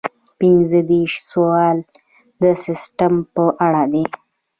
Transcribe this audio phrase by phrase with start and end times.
[0.39, 1.77] پنځه دېرشم سوال
[2.41, 4.05] د سیسټم په اړه دی.